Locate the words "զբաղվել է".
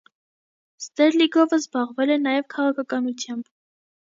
1.61-2.17